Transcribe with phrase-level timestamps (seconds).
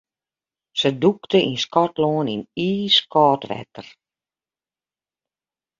[0.79, 3.87] Se dûkte yn Skotlân yn iiskâld wetter.